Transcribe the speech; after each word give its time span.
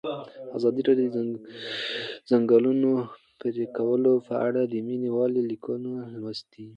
ازادي 0.57 0.81
راډیو 0.89 1.09
د 1.13 1.17
د 1.27 1.37
ځنګلونو 2.29 2.91
پرېکول 3.41 4.03
په 4.27 4.33
اړه 4.47 4.61
د 4.65 4.73
مینه 4.87 5.09
والو 5.15 5.39
لیکونه 5.51 5.91
لوستي. 6.19 6.65